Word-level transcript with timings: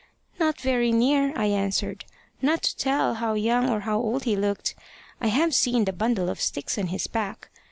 `Not 0.39 0.59
very 0.59 0.91
near,' 0.91 1.31
I 1.37 1.45
answered, 1.45 2.05
`not 2.41 2.61
to 2.61 2.75
tell 2.75 3.13
how 3.13 3.35
young 3.35 3.69
or 3.69 3.81
how 3.81 3.99
old 3.99 4.23
he 4.23 4.35
looked. 4.35 4.73
I 5.21 5.27
have 5.27 5.53
seen 5.53 5.85
the 5.85 5.93
bundle 5.93 6.27
of 6.27 6.41
sticks 6.41 6.79
on 6.79 6.87
his 6.87 7.05
back.' 7.05 7.51